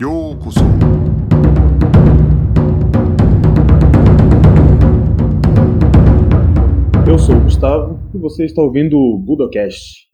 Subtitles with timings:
[0.00, 0.60] ようこそ
[7.06, 10.08] Eu sou o Gustavo e você está ouvindo o Budocast.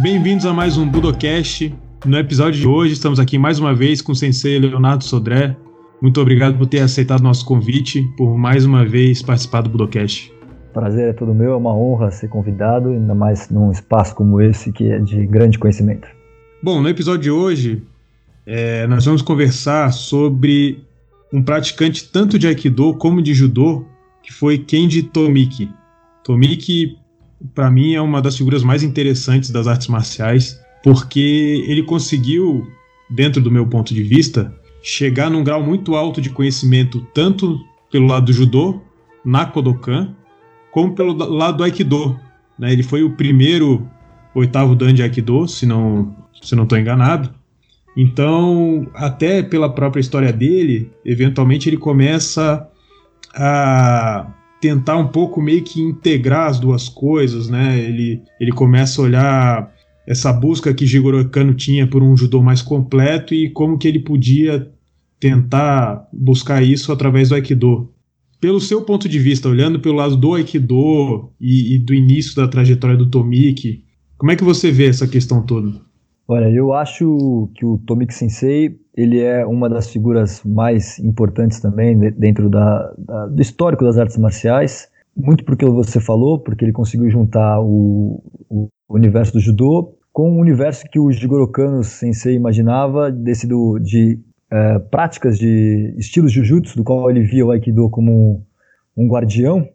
[0.00, 1.74] Bem-vindos a mais um Budocast.
[2.06, 5.56] No episódio de hoje estamos aqui mais uma vez com o sensei Leonardo Sodré.
[6.03, 10.33] muito obrigado por ter aceitado nosso convite, por mais uma vez participar do Budocast.
[10.73, 14.73] Prazer é todo meu, é uma honra ser convidado, ainda mais num espaço como esse
[14.73, 16.05] que é de grande conhecimento.
[16.61, 17.83] Bom, no episódio de hoje,
[18.45, 20.83] é, nós vamos conversar sobre
[21.31, 23.85] um praticante tanto de Aikido como de Judô,
[24.21, 25.71] que foi Kenji Tomiki.
[26.21, 26.97] Tomiki,
[27.55, 32.67] para mim, é uma das figuras mais interessantes das artes marciais, porque ele conseguiu,
[33.09, 37.57] dentro do meu ponto de vista, chegar num grau muito alto de conhecimento, tanto
[37.89, 38.81] pelo lado do Judô,
[39.23, 40.13] na Kodokan,
[40.71, 42.19] como pelo lado do Aikido.
[42.59, 42.73] Né?
[42.73, 43.87] Ele foi o primeiro
[44.35, 47.33] oitavo dan de Aikido, se não se não estou enganado.
[47.95, 52.67] Então, até pela própria história dele, eventualmente ele começa
[53.33, 54.27] a
[54.59, 57.79] tentar um pouco meio que integrar as duas coisas, né?
[57.79, 59.73] Ele, ele começa a olhar
[60.07, 63.99] essa busca que Jigoro Kano tinha por um judô mais completo e como que ele
[63.99, 64.69] podia
[65.23, 67.89] tentar buscar isso através do Aikido.
[68.41, 72.45] Pelo seu ponto de vista, olhando pelo lado do Aikido e, e do início da
[72.45, 73.85] trajetória do Tomiki,
[74.17, 75.79] como é que você vê essa questão toda?
[76.27, 81.97] Olha, eu acho que o Tomiki Sensei ele é uma das figuras mais importantes também
[81.97, 87.09] dentro da, da, do histórico das artes marciais, muito porque você falou, porque ele conseguiu
[87.09, 93.09] juntar o, o universo do judô com o universo que o Jigoro Kano Sensei imaginava
[93.09, 94.19] desse do, de
[94.53, 98.45] é, práticas de estilos jujutsu, do qual ele via o Aikido como
[98.95, 99.67] um guardião,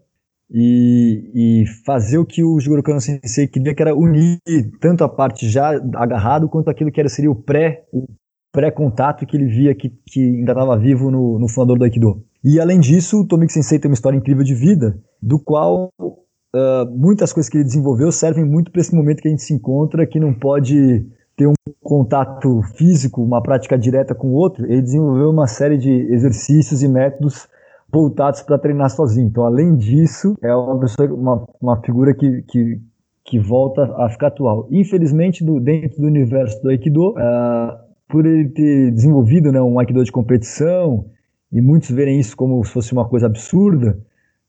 [0.50, 4.38] e, e, fazer o que o Jigoro Kano Sensei queria, que era unir
[4.80, 8.06] tanto a parte já agarrado quanto aquilo que era, seria o pré o
[8.50, 12.24] pré-contato que ele via que, que ainda estava vivo no, no fundador do Aikido.
[12.42, 16.86] E além disso, o Tomiki Sensei tem uma história incrível de vida, do qual uh,
[16.96, 20.06] muitas coisas que ele desenvolveu servem muito para esse momento que a gente se encontra,
[20.06, 21.04] que não pode
[21.38, 24.66] ter um contato físico, uma prática direta com o outro.
[24.66, 27.48] Ele desenvolveu uma série de exercícios e métodos
[27.90, 29.28] voltados para treinar sozinho.
[29.28, 32.80] Então, além disso, é uma pessoa, uma, uma figura que, que,
[33.24, 34.66] que volta a ficar atual.
[34.70, 37.78] Infelizmente, do, dentro do universo do Aikido, uh,
[38.08, 41.04] por ele ter desenvolvido né, um Aikido de competição,
[41.52, 43.96] e muitos verem isso como se fosse uma coisa absurda,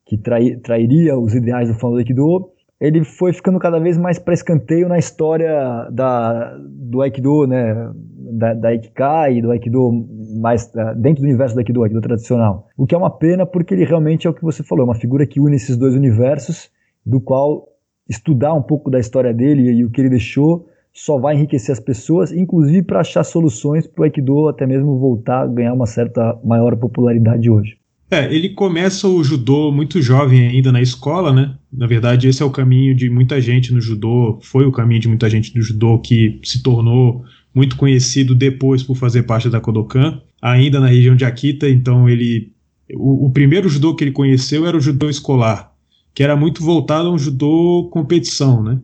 [0.06, 2.50] que trai, trairia os ideais do fã do Aikido,
[2.80, 7.92] ele foi ficando cada vez mais para escanteio na história da, do Aikido, né,
[8.32, 9.92] da, da Aikikai, do Aikido
[10.40, 12.68] mais dentro do universo do Aikido, Aikido tradicional.
[12.78, 14.96] O que é uma pena porque ele realmente é o que você falou, é uma
[14.96, 16.72] figura que une esses dois universos,
[17.06, 17.68] do qual
[18.08, 21.80] estudar um pouco da história dele e o que ele deixou só vai enriquecer as
[21.80, 26.40] pessoas, inclusive para achar soluções para o Aikido até mesmo voltar a ganhar uma certa
[26.44, 27.79] maior popularidade hoje.
[28.12, 31.56] É, ele começa o judô muito jovem ainda na escola, né?
[31.72, 35.08] Na verdade, esse é o caminho de muita gente no judô, foi o caminho de
[35.08, 40.22] muita gente no judô que se tornou muito conhecido depois por fazer parte da Kodokan,
[40.42, 42.52] ainda na região de Akita, então ele
[42.96, 45.72] o, o, primeiro judô que ele conheceu era o judô escolar,
[46.14, 48.80] que era muito voltado a um judô competição, né?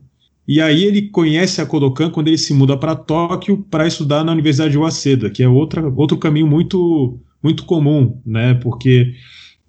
[0.48, 4.32] E aí ele conhece a Kodokan quando ele se muda para Tóquio para estudar na
[4.32, 8.54] Universidade de Waseda, que é outra, outro caminho muito muito comum, né?
[8.56, 9.14] Porque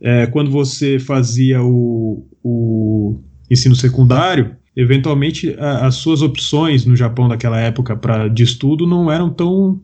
[0.01, 7.29] é, quando você fazia o, o ensino secundário, eventualmente a, as suas opções no Japão
[7.29, 9.81] daquela época para de estudo não eram tão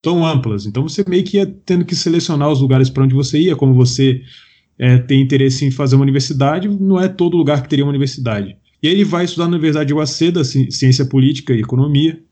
[0.00, 0.64] tão amplas.
[0.64, 3.74] Então você meio que ia tendo que selecionar os lugares para onde você ia, como
[3.74, 4.22] você
[4.78, 8.56] é, tem interesse em fazer uma universidade, não é todo lugar que teria uma universidade.
[8.80, 12.22] E aí ele vai estudar na Universidade de Waseda, Ciência Política e Economia,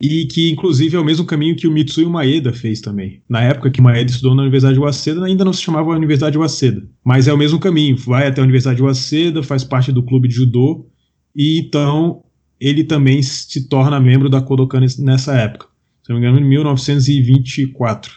[0.00, 3.22] e que inclusive é o mesmo caminho que o Mitsui Maeda fez também.
[3.28, 6.38] Na época que Maeda estudou na Universidade de Waseda, ainda não se chamava Universidade de
[6.38, 7.96] Waseda, mas é o mesmo caminho.
[7.96, 10.86] Vai até a Universidade de Waseda, faz parte do clube de judô
[11.34, 12.22] e então
[12.60, 15.66] ele também se torna membro da Kodokan nessa época.
[16.02, 18.14] Se não me engano, em 1924.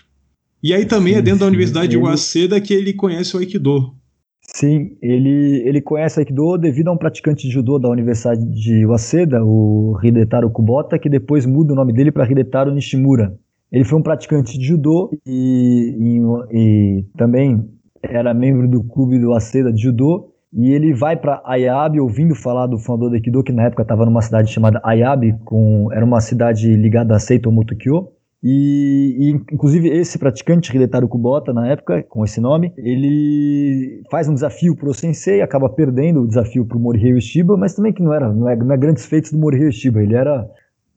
[0.62, 1.46] E aí também é sim, é dentro sim.
[1.46, 1.98] da Universidade ele...
[1.98, 3.96] de Waseda que ele conhece o Aikido.
[4.56, 9.44] Sim, ele, ele conhece Aikido devido a um praticante de judô da Universidade de Waseda,
[9.44, 13.38] o Hidetaro Kubota, que depois muda o nome dele para Hidetaro Nishimura.
[13.72, 16.20] Ele foi um praticante de judô e, e,
[16.52, 17.70] e também
[18.02, 22.66] era membro do clube do Waseda de judô e ele vai para Ayabe ouvindo falar
[22.66, 26.20] do fundador do Aikido, que na época estava numa cidade chamada Ayabe, com, era uma
[26.22, 28.08] cidade ligada a Seito Motokyo.
[28.42, 34.34] E, e, inclusive esse praticante, Hidetaro Kubota, na época, com esse nome, ele faz um
[34.34, 38.32] desafio pro Sensei, acaba perdendo o desafio pro Morihei Ueshiba, mas também que não era,
[38.32, 40.50] não é, não é grandes feitos do Morihei Ueshiba, ele era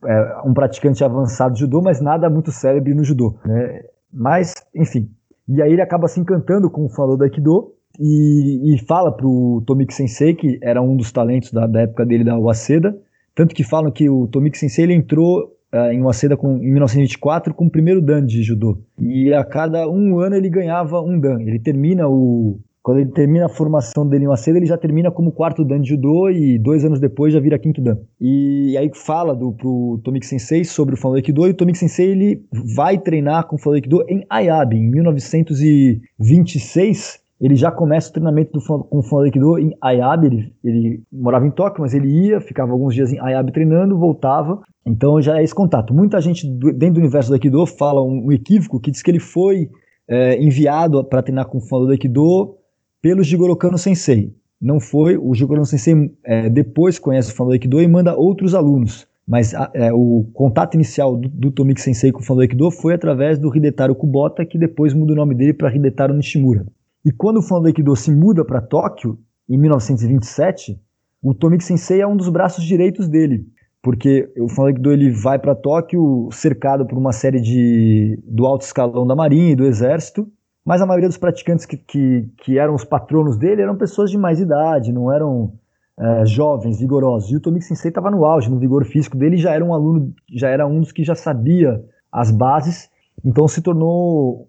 [0.04, 3.82] é, um praticante avançado de judô, mas nada muito célebre no judô, né?
[4.12, 5.10] Mas, enfim.
[5.48, 9.62] E aí ele acaba se encantando com o falou do Aikido e, e fala pro
[9.66, 12.96] Tomiki Sensei, que era um dos talentos da, da época dele da Waseda,
[13.34, 15.56] tanto que falam que o Tomiki Sensei ele entrou
[15.92, 18.78] em Waseda com, em 1924 com o primeiro dan de judô.
[18.98, 21.40] E a cada um ano ele ganhava um dan.
[21.40, 22.60] Ele termina o.
[22.82, 25.90] Quando ele termina a formação dele em Waseda, ele já termina como quarto dan de
[25.90, 27.96] judô e dois anos depois já vira quinto dan.
[28.20, 31.78] E, e aí fala do, pro Tomiki Sensei sobre o Falun Aikido e o Tomiki
[31.78, 32.44] Sensei ele
[32.74, 38.52] vai treinar com o Falun Aikido em Ayabe em 1926 ele já começa o treinamento
[38.52, 42.40] do, com o Fundo Aikido em Ayabe, ele, ele, morava em Tóquio, mas ele ia,
[42.40, 45.92] ficava alguns dias em Ayabe treinando, voltava, então já é esse contato.
[45.92, 49.18] Muita gente dentro do universo do Aikido fala um, um equívoco que diz que ele
[49.18, 49.68] foi
[50.08, 52.54] é, enviado para treinar com o Fundo Aikido
[53.02, 54.32] pelo Jigoro Kano Sensei.
[54.60, 59.08] Não foi, o Jigoro Sensei é, depois conhece o Fundo Aikido e manda outros alunos.
[59.26, 63.36] Mas é, o contato inicial do, do Tomiki Sensei com o Fundo Aikido foi através
[63.36, 66.64] do Hidetaro Kubota, que depois muda o nome dele para Hidetaro Nishimura.
[67.04, 69.18] E quando o Fundo Aikido se muda para Tóquio,
[69.48, 70.80] em 1927,
[71.22, 73.44] o Tomiki Sensei é um dos braços direitos dele,
[73.82, 78.62] porque o Fundo Aikido ele vai para Tóquio cercado por uma série de do alto
[78.62, 80.30] escalão da marinha e do exército,
[80.64, 84.16] mas a maioria dos praticantes que, que, que eram os patronos dele eram pessoas de
[84.16, 85.54] mais idade, não eram
[85.98, 87.32] é, jovens, vigorosos.
[87.32, 90.14] E o Tomiki Sensei estava no auge, no vigor físico dele, já era um aluno,
[90.32, 92.88] já era um dos que já sabia as bases,
[93.24, 94.48] então se tornou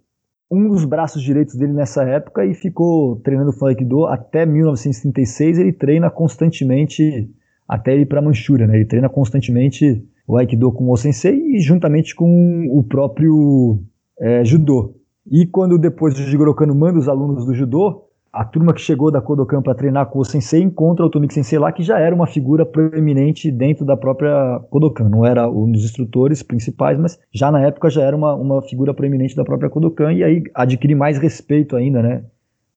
[0.53, 5.57] um dos braços direitos dele nessa época e ficou treinando Aikido até 1936.
[5.57, 7.29] Ele treina constantemente
[7.67, 8.75] até ir para Manchúria, né?
[8.75, 13.79] Ele treina constantemente o Aikido com o Sensei e juntamente com o próprio
[14.19, 14.95] é, Judô.
[15.29, 19.11] E quando depois o Jigoro Kano manda os alunos do Judô, a turma que chegou
[19.11, 22.15] da Kodokan para treinar com o Sensei encontra o Tomiki Sensei lá, que já era
[22.15, 25.07] uma figura proeminente dentro da própria Kodokan.
[25.07, 28.91] Não era um dos instrutores principais, mas já na época já era uma, uma figura
[28.91, 32.23] proeminente da própria Kodokan, e aí adquire mais respeito ainda, né?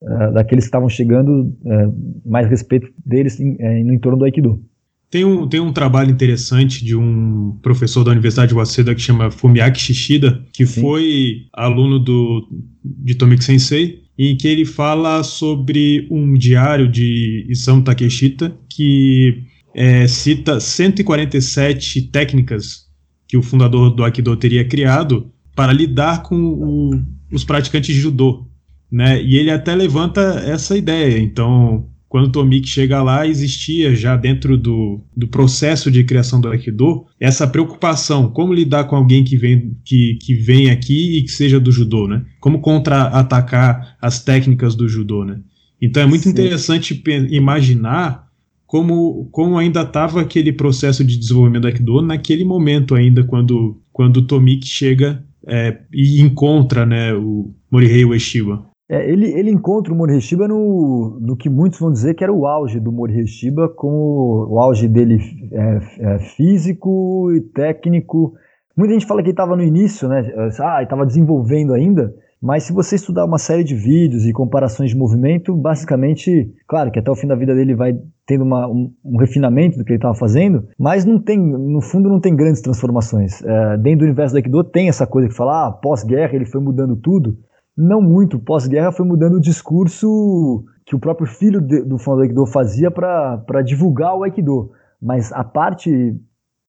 [0.02, 4.62] Uh, daqueles que estavam chegando, uh, mais respeito deles em, uh, no entorno do Aikido.
[5.10, 9.30] Tem um, tem um trabalho interessante de um professor da Universidade de Waseda que chama
[9.30, 10.82] Fumiaki Shishida, que Sim.
[10.82, 12.46] foi aluno do,
[12.84, 19.42] de Tomiki Sensei, em que ele fala sobre um diário de Isamu Takeshita que
[19.74, 22.86] é, cita 147 técnicas
[23.28, 27.02] que o fundador do Aikido teria criado para lidar com o,
[27.32, 28.46] os praticantes de judô,
[28.90, 29.22] né?
[29.22, 31.18] E ele até levanta essa ideia.
[31.18, 36.48] Então, quando o Tomik chega lá, existia já dentro do, do processo de criação do
[36.48, 41.30] Aikido essa preocupação, como lidar com alguém que vem, que, que vem aqui e que
[41.30, 42.24] seja do judô, né?
[42.40, 45.40] Como contra-atacar as técnicas do judô, né?
[45.82, 46.30] Então é muito Sim.
[46.30, 48.26] interessante imaginar
[48.66, 54.18] como, como ainda estava aquele processo de desenvolvimento do Aikido naquele momento ainda, quando, quando
[54.18, 58.64] o Tomik chega é, e encontra né, o Morihei Ueshiba.
[58.88, 62.46] É, ele, ele encontra o Morihei no, no que muitos vão dizer que era o
[62.46, 65.18] auge do Morihei Shiba, como o auge dele
[65.52, 68.34] é, é, físico e técnico.
[68.76, 70.22] Muita gente fala que ele estava no início, né?
[70.60, 72.14] Ah, estava desenvolvendo ainda.
[72.40, 76.98] Mas se você estudar uma série de vídeos e comparações de movimento, basicamente, claro que
[76.98, 79.98] até o fim da vida dele vai tendo uma, um, um, refinamento do que ele
[79.98, 83.42] estava fazendo, mas não tem, no fundo não tem grandes transformações.
[83.42, 86.60] É, dentro do universo do Aikido tem essa coisa que fala, ah, pós-guerra ele foi
[86.60, 87.38] mudando tudo,
[87.76, 88.38] não muito.
[88.38, 92.90] Pós-guerra foi mudando o discurso que o próprio filho de, do fã do Aikido fazia
[92.90, 94.70] para divulgar o Aikido.
[95.02, 96.16] Mas a parte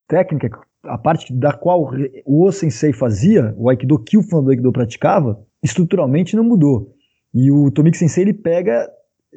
[0.08, 0.50] técnica,
[0.84, 1.92] a parte da qual
[2.26, 6.94] o O-Sensei fazia, o Aikido que o fã do Aikido praticava, estruturalmente não mudou.
[7.34, 8.90] E o Tomiki Sensei ele pega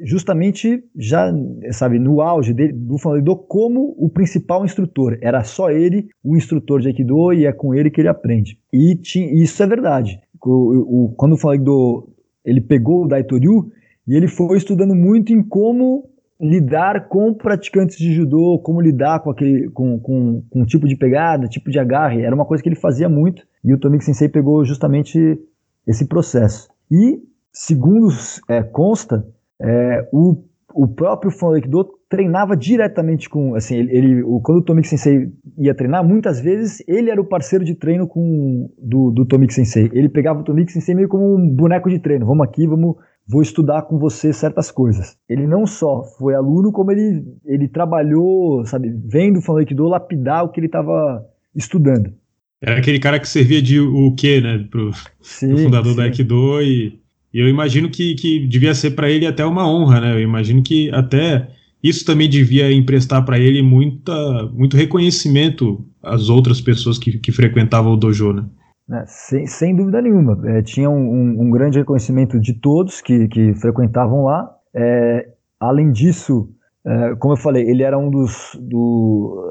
[0.02, 1.30] justamente já,
[1.72, 5.18] sabe, no auge dele, do fã do como o principal instrutor.
[5.20, 8.58] Era só ele o instrutor de Aikido e é com ele que ele aprende.
[8.72, 8.98] E
[9.42, 12.08] isso é verdade o, o, quando eu falei do.
[12.44, 13.70] Ele pegou o Daitoryu
[14.08, 16.08] e ele foi estudando muito em como
[16.40, 20.96] lidar com praticantes de judô, como lidar com aquele com, com, com um tipo de
[20.96, 24.28] pegada, tipo de agarre, era uma coisa que ele fazia muito e o Tomiki Sensei
[24.28, 25.38] pegou justamente
[25.86, 26.70] esse processo.
[26.90, 28.08] E, segundo
[28.48, 29.26] é, consta,
[29.60, 30.42] é, o,
[30.74, 35.30] o próprio Fan Aikido treinava diretamente com, assim, ele, ele o, quando o Tomik Sensei
[35.56, 39.88] ia treinar, muitas vezes ele era o parceiro de treino com do, do Tomik Sensei.
[39.92, 42.26] Ele pegava o Tomik Sensei meio como um boneco de treino.
[42.26, 42.96] Vamos aqui, vamos,
[43.28, 45.16] vou estudar com você certas coisas.
[45.28, 50.44] Ele não só foi aluno, como ele, ele trabalhou, sabe, vendo o Fan Aikido lapidar
[50.44, 51.24] o que ele estava
[51.54, 52.12] estudando.
[52.60, 54.90] Era aquele cara que servia de o quê, né, pro,
[55.22, 55.96] sim, pro fundador sim.
[55.96, 56.98] do Aikido e,
[57.32, 60.14] e, eu imagino que, que devia ser para ele até uma honra, né?
[60.14, 61.48] Eu imagino que até
[61.82, 64.12] isso também devia emprestar para ele muita,
[64.52, 68.44] muito reconhecimento às outras pessoas que, que frequentavam o dojo, né?
[68.92, 70.40] É, sem, sem, dúvida nenhuma.
[70.46, 74.50] É, tinha um, um, grande reconhecimento de todos que, que frequentavam lá.
[74.74, 75.28] É,
[75.60, 76.48] além disso,
[76.84, 79.48] é, como eu falei, ele era um dos, do,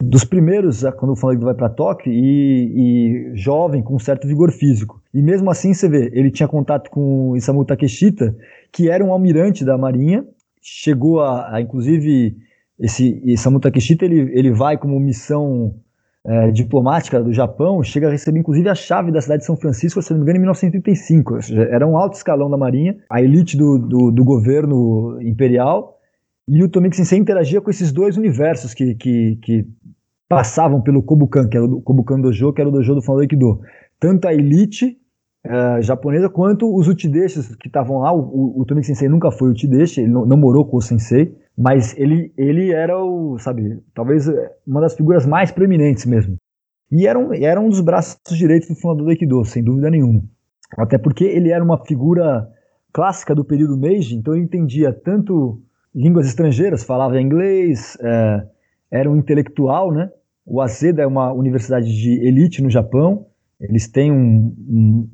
[0.00, 4.52] dos primeiros, quando o Flamengo vai para Tóquio, e, e, jovem, com um certo vigor
[4.52, 5.02] físico.
[5.12, 8.36] E mesmo assim, você vê, ele tinha contato com Isamu Takeshita,
[8.72, 10.24] que era um almirante da Marinha,
[10.64, 12.36] chegou a, a inclusive,
[12.80, 15.74] esse Isamu Takeshita, ele, ele vai como missão
[16.26, 20.00] é, diplomática do Japão, chega a receber inclusive a chave da cidade de São Francisco,
[20.00, 21.34] se não me engano, em 1935.
[21.34, 25.98] Ou seja, era um alto escalão da Marinha, a elite do, do, do governo imperial,
[26.48, 29.66] e o Tomik Sensei interagia com esses dois universos que, que, que
[30.28, 33.60] passavam pelo Kobukan, que era o Kobukan Dojo, que era o dojo do Falando Aikido.
[34.00, 34.98] Tanto a elite
[35.46, 38.12] uh, japonesa quanto os utideshis que estavam lá.
[38.12, 41.96] O, o, o Sensei nunca foi utideshi, ele não, não morou com o Sensei, mas
[41.96, 44.26] ele, ele era o, sabe, talvez
[44.66, 46.36] uma das figuras mais proeminentes mesmo.
[46.90, 50.22] E era um, era um dos braços direitos do fundador do Aikido, sem dúvida nenhuma.
[50.76, 52.48] Até porque ele era uma figura
[52.92, 55.60] clássica do período Meiji, então ele entendia tanto
[55.94, 58.46] línguas estrangeiras, falava inglês, é,
[58.90, 60.10] era um intelectual, né?
[60.46, 63.26] O Azeda é uma universidade de elite no Japão.
[63.60, 65.08] Eles têm um, um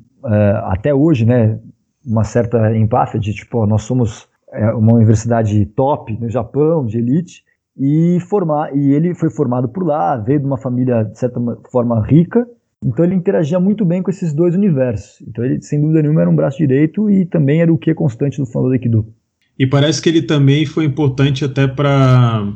[0.63, 1.59] até hoje, né,
[2.05, 7.43] uma certa empáfia de tipo, nós somos é, uma universidade top no Japão, de elite,
[7.77, 11.39] e formar e ele foi formado por lá, veio de uma família de certa
[11.71, 12.45] forma rica,
[12.83, 15.21] então ele interagia muito bem com esses dois universos.
[15.27, 18.39] Então ele, sem dúvida nenhuma, era um braço direito e também era o que constante
[18.39, 19.07] do Falando Aikido.
[19.57, 22.51] E parece que ele também foi importante até para,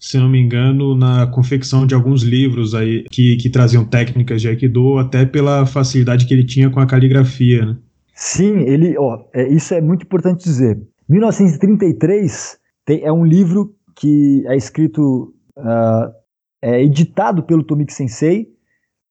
[0.00, 4.48] se não me engano, na confecção de alguns livros aí que, que traziam técnicas de
[4.48, 7.76] Aikido, até pela facilidade que ele tinha com a caligrafia, né?
[8.14, 10.80] Sim, ele, ó, é, isso é muito importante dizer.
[11.06, 16.10] 1933 tem, é um livro que é escrito, uh,
[16.62, 18.48] é editado pelo Tomiki Sensei.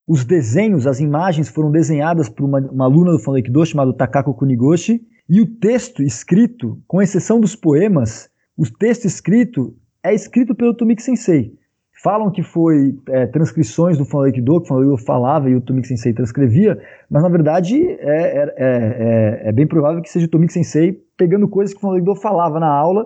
[0.08, 4.34] Os desenhos, as imagens foram desenhadas por uma, uma aluna do Falando Aikido chamada Takako
[4.34, 8.28] Kunigoshi e o texto escrito, com exceção dos poemas,
[8.58, 11.54] o texto escrito é escrito pelo Tomiki Sensei.
[12.02, 15.62] Falam que foi é, transcrições do Fanlo Aikido, que o Fanlo Aikido falava e o
[15.62, 20.30] Tomiki Sensei transcrevia, mas na verdade é, é, é, é bem provável que seja o
[20.30, 23.06] Tomiki Sensei pegando coisas que o Fanlo Aikido falava na aula,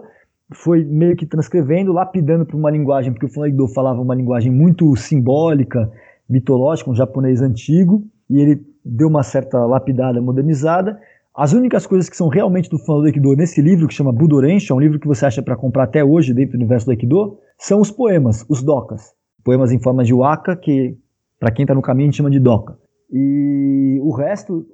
[0.53, 4.51] foi meio que transcrevendo, lapidando para uma linguagem, porque o Fanlo Aikido falava uma linguagem
[4.51, 5.91] muito simbólica,
[6.29, 10.99] mitológica, um japonês antigo, e ele deu uma certa lapidada, modernizada,
[11.35, 14.71] as únicas coisas que são realmente do fã do Aikido nesse livro, que chama Budorensho,
[14.71, 17.39] é um livro que você acha para comprar até hoje dentro do universo do Aikido,
[17.57, 19.13] são os poemas, os dokas.
[19.43, 20.95] Poemas em forma de waka, que
[21.39, 22.77] para quem está no caminho a gente chama de doka.
[23.11, 24.65] E o resto,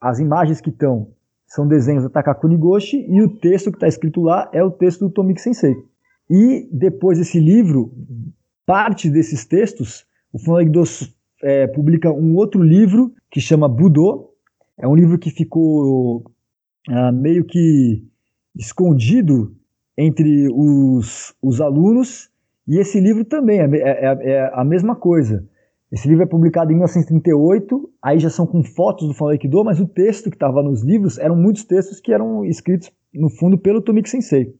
[0.00, 1.12] as imagens que estão,
[1.46, 5.06] são desenhos da Takaku Nigoshi e o texto que está escrito lá é o texto
[5.06, 5.76] do Tomiki Sensei.
[6.28, 7.92] E depois desse livro,
[8.66, 10.82] parte desses textos, o Fã Aikido
[11.42, 14.29] é, publica um outro livro que chama Budo,
[14.80, 16.24] é um livro que ficou
[16.88, 18.02] uh, meio que
[18.56, 19.54] escondido
[19.96, 22.30] entre os, os alunos,
[22.66, 25.46] e esse livro também é, é, é, é, a mesma coisa.
[25.92, 29.80] Esse livro é publicado em 1938, aí já são com fotos do Falei Aikido, mas
[29.80, 33.82] o texto que estava nos livros eram muitos textos que eram escritos, no fundo, pelo
[33.82, 34.54] Tomiki Sensei.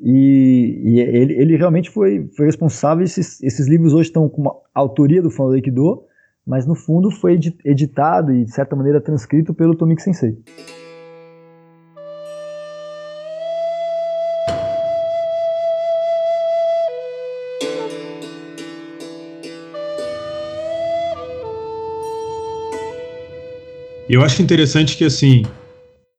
[0.00, 4.54] E, e ele, ele, realmente foi, foi responsável, esses, esses livros hoje estão com a
[4.74, 6.02] autoria do Falei Aikido,
[6.46, 10.36] mas no fundo foi editado e de certa maneira transcrito pelo Tomiki Sensei.
[24.08, 25.42] Eu acho interessante que assim,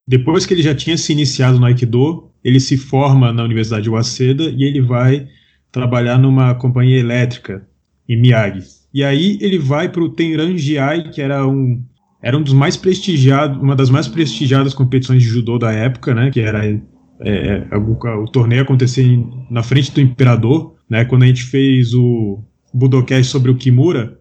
[0.07, 3.89] depois que ele já tinha se iniciado no Aikido, ele se forma na Universidade de
[3.89, 5.27] Waseda e ele vai
[5.71, 7.67] trabalhar numa companhia elétrica
[8.09, 8.82] em Miyagi.
[8.93, 11.83] E aí ele vai para o Tenranjiai, que era um
[12.21, 16.31] era um dos mais prestigiados, uma das mais prestigiadas competições de judô da época, né?
[16.31, 19.19] Que era é, é o, o, torneio acontecer
[19.49, 21.03] na frente do imperador, né?
[21.03, 22.41] Quando a gente fez o
[22.73, 24.17] Budocast sobre o Kimura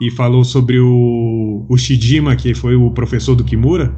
[0.00, 3.94] e falou sobre o, o Shijima, que foi o professor do Kimura,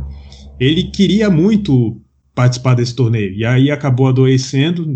[0.61, 2.01] ele queria muito
[2.35, 3.33] participar desse torneio.
[3.33, 4.87] E aí acabou adoecendo,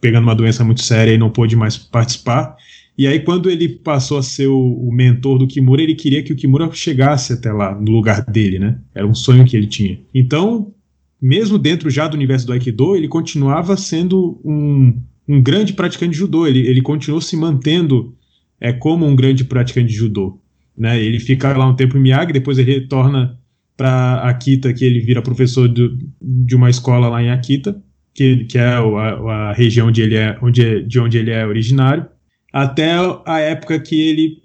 [0.00, 2.56] pegando uma doença muito séria e não pôde mais participar.
[2.96, 6.32] E aí, quando ele passou a ser o, o, mentor do Kimura, ele queria que
[6.32, 8.78] o Kimura chegasse até lá, no lugar dele, né?
[8.94, 9.98] Era um sonho que ele tinha.
[10.14, 10.72] Então,
[11.20, 14.96] mesmo dentro já do universo do Aikido, ele continuava sendo um,
[15.26, 16.46] um grande praticante de judô.
[16.46, 18.14] Ele, ele continuou se mantendo
[18.60, 20.38] é como um grande praticante de judô.
[20.76, 21.02] Né?
[21.02, 23.38] Ele fica lá um tempo em Miyagi, depois ele retorna
[23.76, 27.80] para Akita, que ele vira professor do, de uma escola lá em Akita,
[28.14, 31.46] que, que é a, a região onde ele é, onde, é, de onde ele é
[31.46, 32.06] originário,
[32.54, 32.92] até
[33.26, 34.36] a época que ele,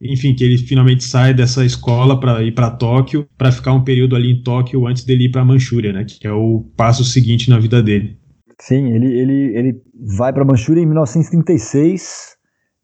[0.00, 4.14] enfim, que ele finalmente sai dessa escola para ir para Tóquio, para ficar um período
[4.14, 6.04] ali em Tóquio antes dele ir para Manchúria, né?
[6.04, 8.16] Que é o passo seguinte na vida dele.
[8.60, 9.82] Sim, ele, ele, ele
[10.16, 12.36] vai para Manchúria em 1936.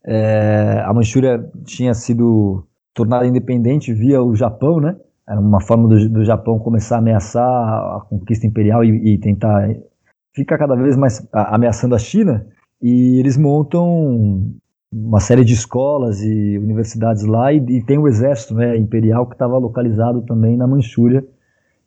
[0.05, 4.97] É, a Manchúria tinha sido tornada independente via o Japão, né?
[5.25, 9.65] Era uma forma do, do Japão começar a ameaçar a conquista imperial e, e tentar
[10.35, 12.45] ficar cada vez mais ameaçando a China.
[12.81, 14.53] E eles montam
[14.93, 19.33] uma série de escolas e universidades lá e, e tem o exército né, imperial que
[19.33, 21.25] estava localizado também na Manchúria.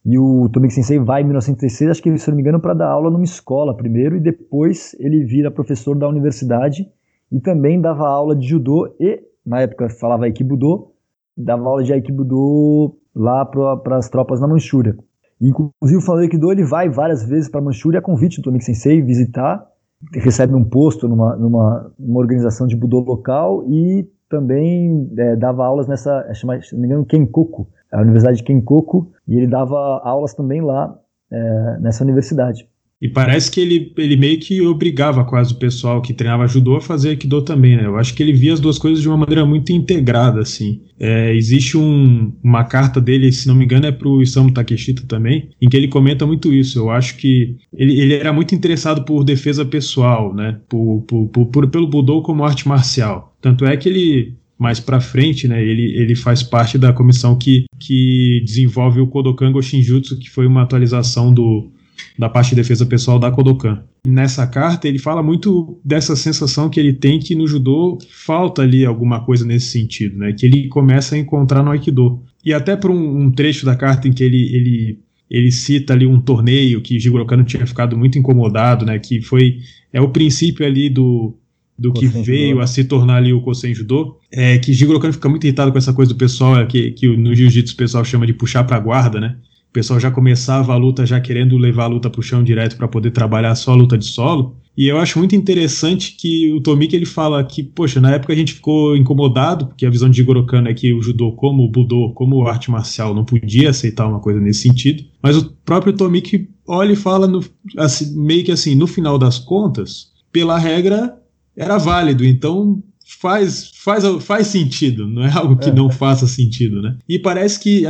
[0.05, 2.89] E o Tomik Sensei vai em 1936, acho que se não me engano, para dar
[2.89, 6.89] aula numa escola primeiro e depois ele vira professor da universidade
[7.31, 10.93] e também dava aula de judô e, na época falava Aikibudo,
[11.37, 14.97] dava aula de Aikibudo lá para as tropas na Manchúria.
[15.41, 19.03] Inclusive o Falando Aikido ele vai várias vezes para Manchúria a convite do Tomik Sensei
[19.03, 19.67] visitar
[20.13, 25.87] recebe um posto numa, numa, numa organização de Budô local e também é, dava aulas
[25.87, 30.61] nessa, se não me engano, Kenkoku, a Universidade de Kenkoku, e ele dava aulas também
[30.61, 30.99] lá
[31.31, 32.69] é, nessa universidade.
[33.00, 36.81] E parece que ele, ele meio que obrigava quase o pessoal que treinava judô a
[36.81, 37.85] fazer aikido também, né?
[37.85, 40.81] Eu acho que ele via as duas coisas de uma maneira muito integrada, assim.
[40.99, 45.50] É, existe um, uma carta dele, se não me engano, é pro Isamu Takeshita também,
[45.61, 46.79] em que ele comenta muito isso.
[46.79, 50.59] Eu acho que ele, ele era muito interessado por defesa pessoal, né?
[50.67, 53.37] Por, por, por, pelo Budô como arte marcial.
[53.43, 57.67] Tanto é que ele mais para frente, né, ele, ele faz parte da comissão que,
[57.79, 61.71] que desenvolve o Kodokan Goshinjutsu, que foi uma atualização do,
[62.18, 63.82] da parte de defesa pessoal da Kodokan.
[64.06, 68.85] Nessa carta, ele fala muito dessa sensação que ele tem que no judô falta ali
[68.87, 70.32] alguma coisa nesse sentido, né?
[70.32, 72.23] Que ele começa a encontrar no aikido.
[72.44, 74.99] E até por um, um trecho da carta em que ele, ele,
[75.30, 78.99] ele cita ali um torneio que Jigoro Kano tinha ficado muito incomodado, né?
[78.99, 79.58] Que foi
[79.92, 81.35] é o princípio ali do
[81.78, 82.61] do que veio judô.
[82.62, 85.76] a se tornar ali o Kosen Judô, é que Jigoro Kano fica muito irritado com
[85.76, 88.79] essa coisa do pessoal, é que, que no jiu-jitsu o pessoal chama de puxar pra
[88.81, 89.37] guarda, né?
[89.72, 92.88] Pessoal já começava a luta já querendo levar a luta para o chão direto para
[92.88, 94.57] poder trabalhar só a luta de solo.
[94.76, 98.37] E eu acho muito interessante que o Tomik ele fala que, poxa, na época a
[98.37, 102.12] gente ficou incomodado, porque a visão de Jigoro é que o judô, como o budô,
[102.12, 105.05] como arte marcial, não podia aceitar uma coisa nesse sentido.
[105.22, 107.42] Mas o próprio Tomik olha e fala no,
[107.79, 111.16] assim, meio que assim, no final das contas, pela regra
[111.57, 112.24] era válido.
[112.24, 115.73] Então faz, faz, faz sentido, não é algo que é.
[115.73, 116.97] não faça sentido, né?
[117.09, 117.85] E parece que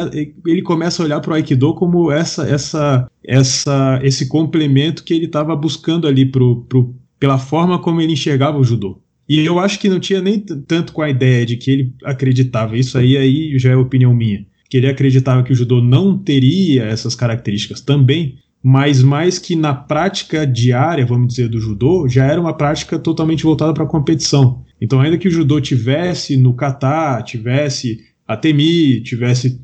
[0.46, 5.24] ele começa a olhar para o Aikido como essa, essa, essa, esse complemento que ele
[5.24, 9.00] estava buscando ali pro, pro, pela forma como ele enxergava o judô.
[9.28, 12.76] E eu acho que não tinha nem tanto com a ideia de que ele acreditava,
[12.76, 16.84] isso aí, aí já é opinião minha, que ele acreditava que o judô não teria
[16.84, 22.40] essas características também, mas mais que na prática diária, vamos dizer, do judô, já era
[22.40, 24.64] uma prática totalmente voltada para a competição.
[24.80, 29.60] Então, ainda que o judô tivesse no kata, tivesse a temi, tivesse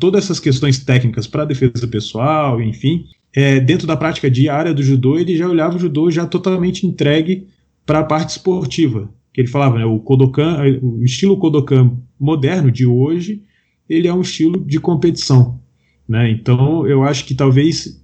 [0.00, 5.18] todas essas questões técnicas para defesa pessoal, enfim, é, dentro da prática diária do judô,
[5.18, 7.46] ele já olhava o judô já totalmente entregue
[7.86, 9.10] para a parte esportiva.
[9.32, 13.42] Que ele falava, né, o Kodokan, o estilo Kodokan moderno de hoje,
[13.88, 15.60] ele é um estilo de competição.
[16.06, 16.30] Né?
[16.30, 18.02] Então, eu acho que talvez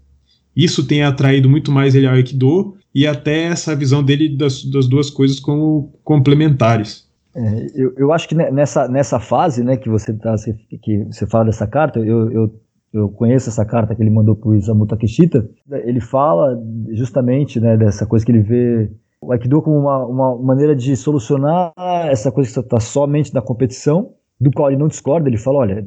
[0.56, 4.86] isso tenha atraído muito mais ele ao Aikido e até essa visão dele das, das
[4.86, 7.08] duas coisas como complementares.
[7.34, 10.34] É, eu, eu acho que nessa, nessa fase né, que você tá,
[10.82, 12.60] que você fala dessa carta, eu, eu,
[12.92, 15.48] eu conheço essa carta que ele mandou para o Isamu Takeshita,
[15.84, 16.58] ele fala
[16.90, 21.72] justamente né, dessa coisa que ele vê o Aikido como uma, uma maneira de solucionar
[22.08, 25.84] essa coisa que está somente na competição, do qual ele não discorda, ele fala, olha,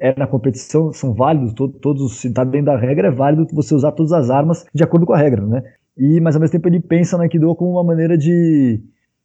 [0.00, 3.74] é na competição, são válidos, todo, todos, se está dentro da regra, é válido você
[3.74, 5.62] usar todas as armas de acordo com a regra, né?
[5.96, 8.80] E mas ao mesmo tempo ele pensa no Aikido como uma maneira de,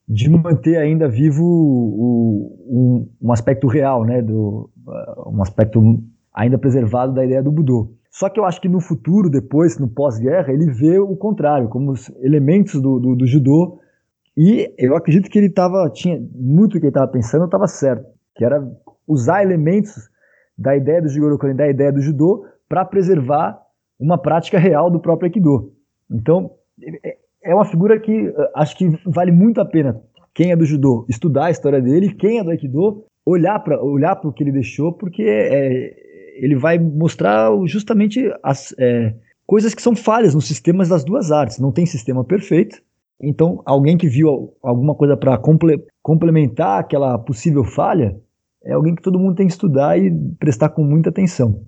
[0.07, 5.81] de manter ainda vivo o, um, um, aspecto real, né, do, uh, um aspecto
[6.33, 7.91] ainda preservado da ideia do Budô.
[8.09, 11.93] Só que eu acho que no futuro, depois, no pós-guerra, ele vê o contrário, como
[12.21, 13.79] elementos do, do, do judô,
[14.35, 18.43] e eu acredito que ele tava, tinha muito que ele estava pensando, estava certo, que
[18.43, 18.63] era
[19.07, 20.09] usar elementos
[20.57, 23.59] da ideia do Jigoro Kano, da ideia do judô, para preservar
[23.99, 25.76] uma prática real do próprio Aikido.
[26.09, 26.51] Então,
[27.03, 30.01] é, é uma figura que eh, acho que vale muito a pena
[30.37, 34.19] quem é do judô estudar a história dele, quem é do aikido olhar para olhar
[34.23, 35.95] o que ele deixou, porque é,
[36.37, 39.15] ele vai mostrar justamente as é,
[39.47, 41.57] coisas que são falhas nos sistemas das duas artes.
[41.57, 42.79] Não tem sistema perfeito.
[43.19, 48.15] Então, alguém que viu alguma coisa para comple complementar aquela possível falha,
[48.63, 51.63] é alguém que todo mundo tem que estudar e prestar com muita atenção.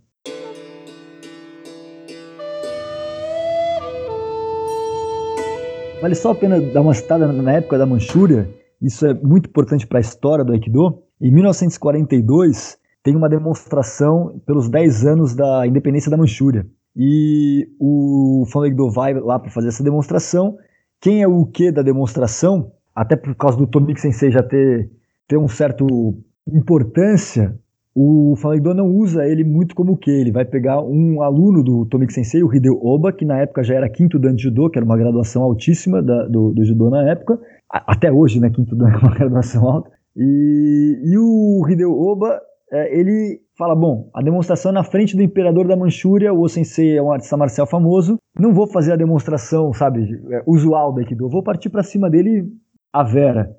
[6.01, 8.49] Vale só a pena dar uma citada na época da Manchúria,
[8.81, 11.03] isso é muito importante para a história do Aikido.
[11.21, 16.65] Em 1942, tem uma demonstração pelos 10 anos da independência da Manchúria.
[16.95, 20.57] E o Fan Aikido vai lá para fazer essa demonstração.
[21.01, 24.89] Quem é o que da demonstração, até por causa do Tomik Sensei já ter,
[25.27, 25.85] ter um certo
[26.47, 27.59] importância,
[27.95, 30.12] o Falaido não usa ele muito como o que.
[30.12, 33.75] Ele vai pegar um aluno do Tomik Sensei, o Hideo Oba, que na época já
[33.75, 37.10] era quinto dan de judô, que era uma graduação altíssima da, do, do, judô na
[37.10, 37.39] época.
[37.69, 39.91] Até hoje, né, quinto dan é uma graduação alta.
[40.15, 42.39] E, e o Hideo Oba,
[42.71, 46.97] é, ele fala, bom, a demonstração é na frente do imperador da Manchúria, o Sensei
[46.97, 51.30] é um artista marcial famoso, não vou fazer a demonstração, sabe, é, usual do Aikido,
[51.30, 52.47] vou partir para cima dele
[52.93, 53.56] a vera.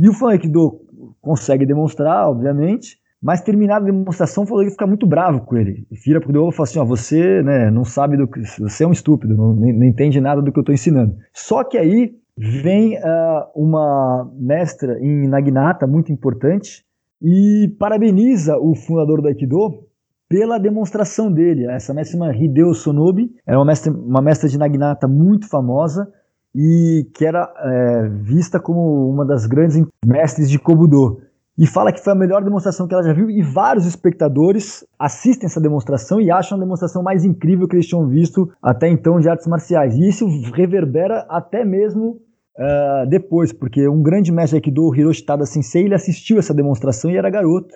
[0.00, 0.80] E o Fan Aikido
[1.20, 5.86] consegue demonstrar, obviamente, mas terminada a demonstração, falou que fica muito bravo com ele.
[5.90, 8.40] E vira pro Deoba e fala assim: ó, você né, não sabe do que.
[8.60, 11.16] Você é um estúpido, não, não entende nada do que eu estou ensinando.
[11.32, 16.84] Só que aí vem uh, uma mestra em Naginata muito importante
[17.20, 19.84] e parabeniza o fundador do Aikido
[20.26, 21.66] pela demonstração dele.
[21.66, 26.10] Essa mestra chama Hideo Sonobi, era uma mestra, uma mestra de Naginata muito famosa
[26.54, 31.20] e que era é, vista como uma das grandes mestres de Kobudo.
[31.60, 35.44] E fala que foi a melhor demonstração que ela já viu, e vários espectadores assistem
[35.44, 39.28] essa demonstração e acham a demonstração mais incrível que eles tinham visto até então de
[39.28, 39.94] artes marciais.
[39.94, 42.12] E isso reverbera até mesmo
[42.56, 47.18] uh, depois, porque um grande mestre Aikido, Hiroshi Tada Sensei, ele assistiu essa demonstração e
[47.18, 47.74] era garoto.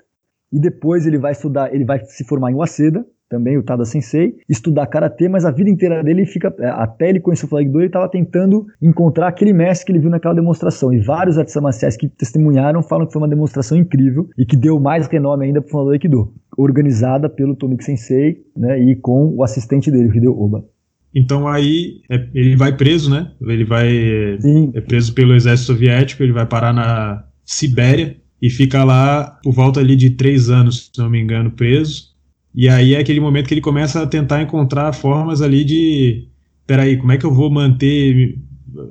[0.51, 4.37] E depois ele vai estudar, ele vai se formar em Waseda, também o Tada Sensei,
[4.49, 7.81] estudar karatê, mas a vida inteira dele fica é, até ele conhecer o Flag Do,
[7.81, 10.93] ele estava tentando encontrar aquele mestre que ele viu naquela demonstração.
[10.93, 14.79] E vários artistas marciais que testemunharam falam que foi uma demonstração incrível e que deu
[14.79, 19.35] mais renome ainda para o fundador do Aikido, organizada pelo Tomik Sensei, né, e com
[19.35, 20.65] o assistente dele, o Hideo Oba.
[21.13, 23.31] Então aí é, ele vai preso, né?
[23.43, 23.89] Ele vai
[24.41, 24.73] Sim.
[24.75, 29.81] é preso pelo exército soviético, ele vai parar na Sibéria e fica lá por volta
[29.81, 32.14] ali de três anos, se não me engano, preso.
[32.55, 36.29] E aí é aquele momento que ele começa a tentar encontrar formas ali de.
[36.67, 38.39] Peraí, como é que eu vou manter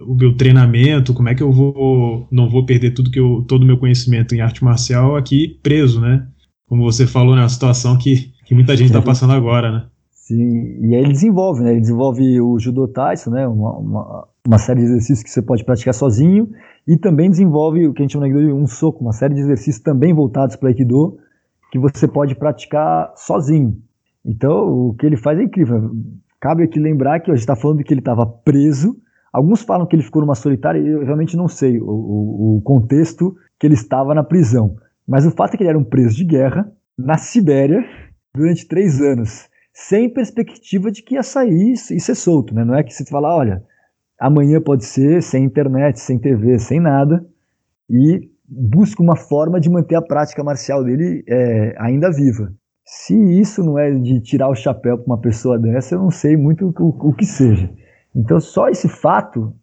[0.06, 1.14] o meu treinamento?
[1.14, 2.28] Como é que eu vou.
[2.30, 6.02] Não vou perder tudo que eu, todo o meu conhecimento em arte marcial aqui preso,
[6.02, 6.28] né?
[6.68, 7.42] Como você falou, né?
[7.42, 9.86] Uma situação que, que muita gente está passando agora, né?
[10.12, 11.72] Sim, e aí ele desenvolve, né?
[11.72, 13.46] Ele desenvolve o Judo Taisen, né?
[13.46, 16.50] Uma, uma, uma, série de exercícios que você pode praticar sozinho,
[16.88, 19.84] e também desenvolve o que a gente chama de um soco, uma série de exercícios
[19.84, 21.18] também voltados para Aikido,
[21.74, 23.76] que você pode praticar sozinho.
[24.24, 25.90] Então, o que ele faz é incrível.
[26.40, 28.96] Cabe aqui lembrar que a gente está falando que ele estava preso.
[29.34, 33.36] Alguns falam que ele ficou numa solitária, eu realmente não sei o, o, o contexto
[33.60, 34.76] que ele estava na prisão.
[35.08, 37.84] Mas o fato é que ele era um preso de guerra na Sibéria
[38.36, 42.54] durante três anos, sem perspectiva de que ia sair e ser solto.
[42.54, 42.64] Né?
[42.64, 43.64] Não é que você fala, olha,
[44.20, 47.26] amanhã pode ser sem internet, sem TV, sem nada,
[47.90, 52.54] e busca uma forma de manter a prática marcial dele é, ainda viva.
[52.86, 56.36] Se isso não é de tirar o chapéu para uma pessoa dessa, eu não sei
[56.36, 57.70] muito o, o, que seja.
[58.16, 59.54] Então, só esse fato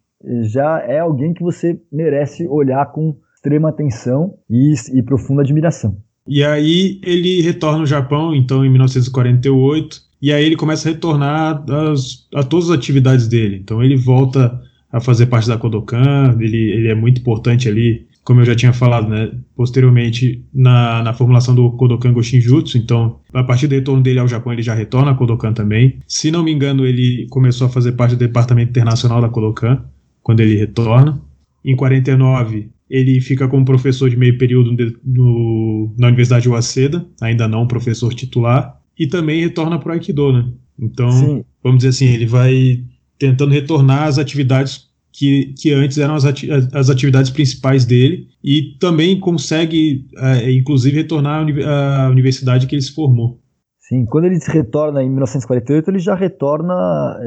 [0.41, 5.97] já é alguém que você merece olhar com extrema atenção e, e profunda admiração.
[6.27, 11.63] E aí ele retorna ao Japão, então, em 1948, e aí ele começa a retornar
[11.69, 13.57] as, a todas as atividades dele.
[13.57, 14.59] Então, ele volta
[14.91, 18.71] a fazer parte da Kodokan, ele, ele é muito importante ali como eu já tinha
[18.71, 24.19] falado, né, posteriormente na, na formulação do Kodokan Goshinjutsu, então a partir do retorno dele
[24.19, 25.99] ao Japão ele já retorna a Kodokan também.
[26.07, 29.83] Se não me engano, ele começou a fazer parte do departamento internacional da Kodokan
[30.21, 31.21] quando ele retorna.
[31.63, 37.47] Em 49, ele fica como professor de meio período no, na Universidade de Waseda, ainda
[37.47, 40.47] não professor titular, e também retorna para o Aikido, né?
[40.79, 41.45] Então, Sim.
[41.63, 42.83] vamos dizer assim, ele vai
[43.17, 48.77] tentando retornar às atividades que, que antes eram as, ati as atividades principais dele, e
[48.79, 53.39] também consegue, é, inclusive, retornar à universidade que ele se formou.
[53.79, 56.73] Sim, quando ele retorna em 1948, ele já retorna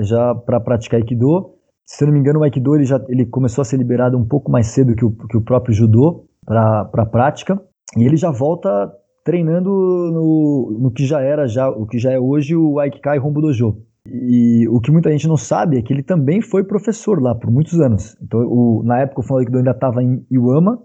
[0.03, 1.51] já para praticar Aikido.
[1.85, 4.25] Se eu não me engano, o Aikido ele já ele começou a ser liberado um
[4.25, 7.61] pouco mais cedo que o, que o próprio Judô para a prática,
[7.97, 8.91] e ele já volta
[9.25, 13.41] treinando no, no que já era já o que já é hoje o Aikikai Rombo
[13.41, 13.83] Dojo.
[14.07, 17.51] E o que muita gente não sabe é que ele também foi professor lá por
[17.51, 18.17] muitos anos.
[18.23, 20.83] Então, o, na época, o Fundo ainda estava em Iwama,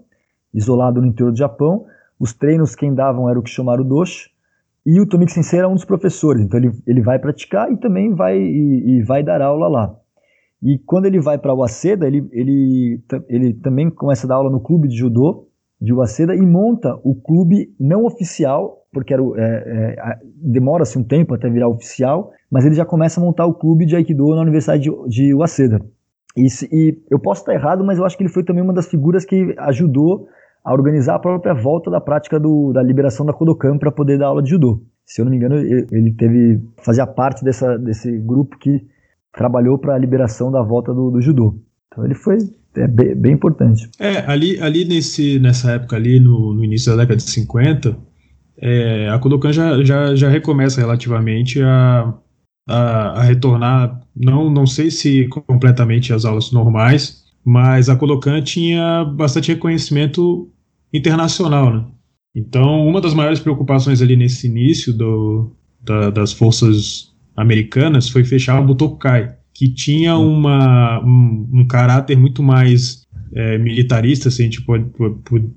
[0.54, 1.84] isolado no interior do Japão.
[2.18, 4.30] Os treinos quem davam era o Kishomaru Doshi.
[4.86, 6.42] E o Tomiki Sensei era um dos professores.
[6.42, 9.94] Então, ele, ele vai praticar e também vai, e, e vai dar aula lá.
[10.62, 14.60] E quando ele vai para Waseda, ele, ele, ele também começa a dar aula no
[14.60, 15.46] clube de judô
[15.80, 21.48] de Waseda e monta o clube não oficial, porque é, é, demora-se um tempo até
[21.48, 24.90] virar oficial, mas ele já começa a montar o clube de Aikido na Universidade de,
[25.08, 25.80] de Waseda.
[26.36, 28.88] E, e, eu posso estar errado, mas eu acho que ele foi também uma das
[28.88, 30.28] figuras que ajudou
[30.64, 34.26] a organizar a própria volta da prática do, da liberação da Kodokan para poder dar
[34.26, 34.82] aula de judô.
[35.04, 38.80] Se eu não me engano, ele teve fazia parte dessa, desse grupo que
[39.32, 41.58] trabalhou para a liberação da volta do, do judô.
[41.88, 42.38] Então ele foi
[42.76, 43.90] é bem, bem, importante.
[43.98, 47.96] É, ali, ali nesse, nessa época ali, no, no início da década de 50,
[48.60, 52.14] é, a Kodokan já, já, já recomeça relativamente a,
[52.68, 59.04] a, a, retornar, não, não sei se completamente às aulas normais, mas a Kodokan tinha
[59.04, 60.50] bastante reconhecimento
[60.92, 61.84] internacional, né?
[62.34, 68.60] Então, uma das maiores preocupações ali nesse início do, da, das forças americanas foi fechar
[68.60, 74.62] o Butokai, que tinha uma, um, um caráter muito mais é, militarista, se a gente
[74.62, 74.84] pode,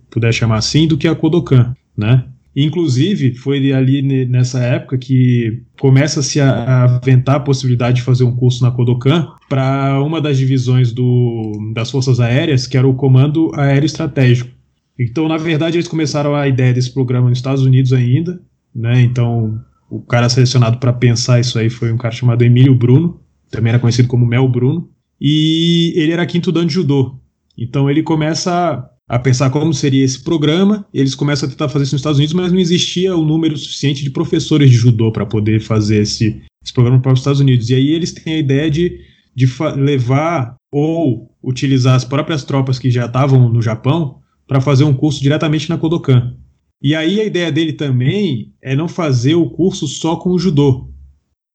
[0.10, 2.26] puder chamar assim, do que a Kodokan, né?
[2.56, 8.64] Inclusive, foi ali nessa época que começa-se a, aventar a possibilidade de fazer um curso
[8.64, 13.88] na Kodokan para uma das divisões do, das Forças Aéreas, que era o Comando Aéreo
[13.88, 14.52] Estratégico.
[15.00, 18.40] Então, na verdade, eles começaram a ideia desse programa nos Estados Unidos ainda,
[18.74, 19.02] né?
[19.02, 23.72] Então, o cara selecionado para pensar isso aí foi um cara chamado Emílio Bruno, também
[23.72, 24.88] era conhecido como Mel Bruno,
[25.20, 27.16] e ele era quinto dan de judô.
[27.58, 30.86] Então, ele começa a pensar como seria esse programa.
[30.94, 34.04] Eles começam a tentar fazer isso nos Estados Unidos, mas não existia o número suficiente
[34.04, 37.70] de professores de judô para poder fazer esse, esse programa para os Estados Unidos.
[37.70, 39.00] E aí eles têm a ideia de,
[39.36, 44.94] de levar ou utilizar as próprias tropas que já estavam no Japão para fazer um
[44.94, 46.36] curso diretamente na Kodokan.
[46.82, 50.90] E aí a ideia dele também é não fazer o curso só com o judô.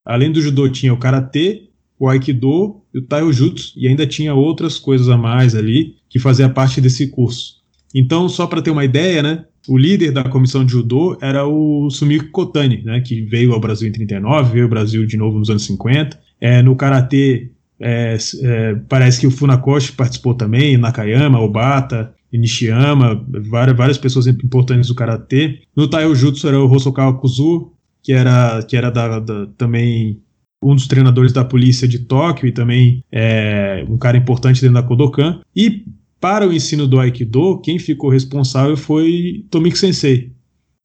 [0.05, 4.79] Além do judô tinha o karatê, o aikido e o taijutsu e ainda tinha outras
[4.79, 7.59] coisas a mais ali que fazia parte desse curso.
[7.95, 11.91] Então, só para ter uma ideia, né, o líder da comissão de judô era o
[11.91, 15.51] Sumiko Kotani, né, que veio ao Brasil em 39, veio ao Brasil de novo nos
[15.51, 16.19] anos 50.
[16.41, 23.77] É, no karatê é, é, parece que o Funakoshi participou também, Nakayama, Obata, Nishiyama, várias,
[23.77, 25.61] várias pessoas importantes do karatê.
[25.75, 30.21] No Taijutsu era o Hosokawa Kuzu, que era, que era da, da, também
[30.63, 34.83] um dos treinadores da polícia de Tóquio e também é, um cara importante dentro da
[34.83, 35.41] Kodokan.
[35.55, 35.85] E
[36.21, 40.33] para o ensino do Aikido, quem ficou responsável foi Tomiki Sensei.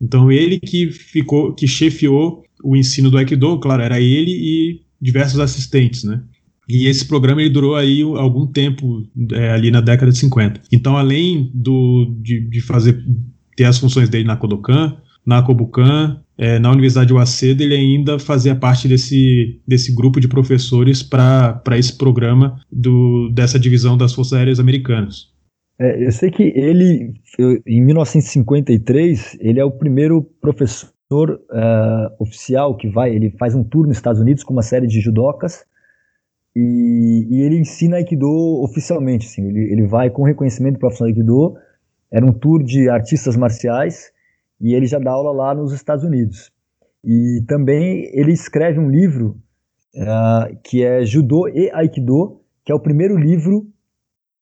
[0.02, 5.40] Então ele que ficou, que chefiou o ensino do Aikido, claro, era ele e diversos
[5.40, 6.22] assistentes, né?
[6.68, 10.62] E esse programa ele durou aí algum tempo é, ali na década de 50.
[10.72, 13.04] Então, além do, de, de fazer
[13.56, 18.20] ter as funções dele na Kodokan, na Kobukan, é, na Universidade de Waseda, ele ainda
[18.20, 24.34] fazia parte desse, desse grupo de professores para esse programa do, dessa divisão das Forças
[24.34, 25.32] Aéreas Americanas.
[25.80, 27.14] É, eu sei que ele,
[27.66, 33.88] em 1953, ele é o primeiro professor uh, oficial que vai, ele faz um tour
[33.88, 35.66] nos Estados Unidos com uma série de judocas
[36.56, 38.28] e, e ele ensina Aikido
[38.64, 41.56] oficialmente, assim, ele, ele vai com reconhecimento profissional de Aikido,
[42.12, 44.13] era um tour de artistas marciais
[44.60, 46.52] e ele já dá aula lá nos Estados Unidos.
[47.04, 49.38] E também ele escreve um livro
[49.96, 53.68] uh, que é Judô e Aikido, que é o primeiro livro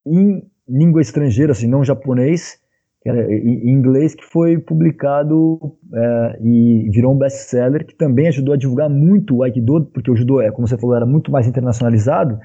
[0.05, 2.61] em língua estrangeira, assim, não japonês,
[3.03, 5.59] em inglês, que foi publicado
[5.91, 10.15] é, e virou um best-seller, que também ajudou a divulgar muito o Aikido, porque o
[10.15, 12.39] judô, é, como você falou, era muito mais internacionalizado.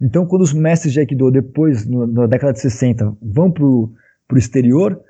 [0.00, 3.90] Então, quando os mestres de Aikido, depois, no, na década de 60, vão para o
[4.36, 5.00] exterior,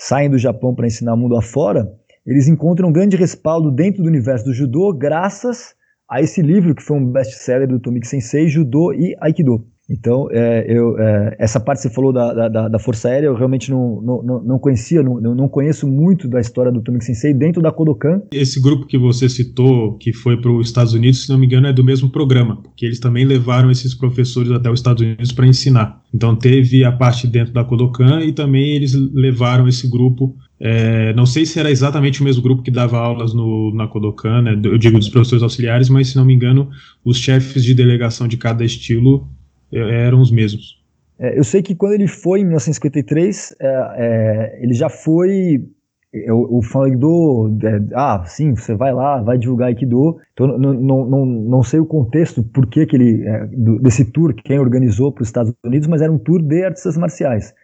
[0.00, 1.92] saem do Japão para ensinar o mundo afora,
[2.26, 5.74] eles encontram um grande respaldo dentro do universo do judô, graças
[6.08, 9.66] a esse livro que foi um best-seller do Tomiki Sensei, Judô e Aikido.
[9.90, 13.34] Então, é, eu, é, essa parte que você falou da, da, da, Força Aérea, eu
[13.34, 17.60] realmente não, não, não conhecia, não, não conheço muito da história do Tomik Sensei dentro
[17.60, 18.22] da Kodokan.
[18.30, 21.66] Esse grupo que você citou, que foi para os Estados Unidos, se não me engano,
[21.66, 25.46] é do mesmo programa, porque eles também levaram esses professores até os Estados Unidos para
[25.46, 26.00] ensinar.
[26.14, 31.24] Então, teve a parte dentro da Kodokan e também eles levaram esse grupo é, não
[31.24, 34.76] sei se era exatamente o mesmo grupo que dava aulas no, na Kodokan, né, eu
[34.76, 36.68] digo dos professores auxiliares, mas se não me engano,
[37.02, 39.26] os chefes de delegação de cada estilo
[39.72, 40.80] eram os mesmos.
[41.18, 45.62] É, eu sei que quando ele foi em 1953, é, é, ele já foi
[46.12, 50.16] é, o, o Aikido, é, ah, sim, você vai lá, vai divulgar Aikido.
[50.32, 54.34] Então, não, não, não, não sei o contexto, por que ele, é, do, desse tour,
[54.34, 57.54] quem organizou para os Estados Unidos, mas era um tour de artistas marciais.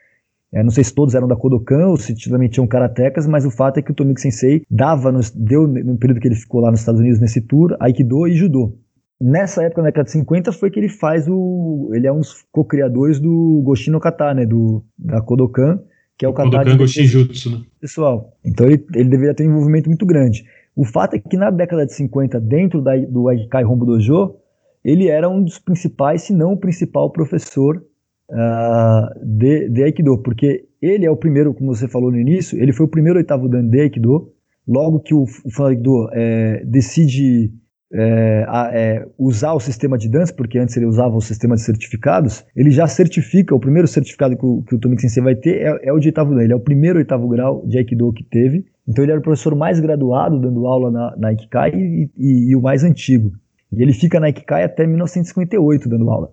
[0.53, 3.51] É, não sei se todos eram da Kodokan ou se também tinham karatecas, mas o
[3.51, 6.71] fato é que o Tomiki Sensei dava, no, deu no período que ele ficou lá
[6.71, 8.75] nos Estados Unidos nesse tour, Aikido e Judô.
[9.21, 11.91] Nessa época, na década de 50, foi que ele faz o.
[11.95, 14.45] Ele é um dos co-criadores do Goshin no Kata, né?
[14.45, 15.81] Do, da Kodokan,
[16.19, 17.65] que é o, o kata de Shinjutsu, né?
[17.81, 18.37] pessoal.
[18.45, 20.45] Então ele, ele deveria ter um envolvimento muito grande.
[20.75, 24.37] O fato é que na década de 50, dentro da, do Aikikai Rombo Dojo,
[24.85, 27.83] ele era um dos principais, se não o principal professor
[28.31, 32.73] uh, de, de Aikido, porque ele é o primeiro, como você falou no início, ele
[32.73, 34.31] foi o primeiro oitavo dan de Aikido,
[34.69, 37.51] logo que o, o Aikido é, decide
[37.93, 42.45] é, é, usar o sistema de dança, porque antes ele usava o sistema de certificados,
[42.55, 45.89] ele já certifica, o primeiro certificado que o, que o Tomik Sensei vai ter é,
[45.89, 48.65] é o de oitavo dan, ele é o primeiro oitavo grau de Aikido que teve,
[48.89, 52.57] então ele era o professor mais graduado dando aula na, na Ikikai e, e, e,
[52.57, 53.33] o mais antigo.
[53.73, 56.31] E ele fica na Ikikai até 1958 dando aula.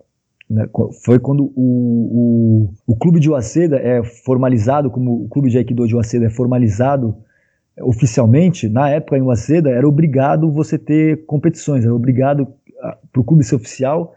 [0.48, 0.68] Né?
[1.04, 5.86] Foi quando o, o, o clube de Waseda é formalizado, como o clube de Aikido
[5.86, 7.16] de Waseda é formalizado
[7.80, 12.46] oficialmente, na época em Waseda era obrigado você ter competições, era obrigado
[13.12, 14.14] para o clube ser oficial